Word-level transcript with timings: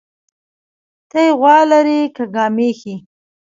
تى 1.11 1.23
غوا 1.39 1.57
لرى 1.69 1.99
كه 2.15 2.23
ګامېښې؟ 2.35 2.95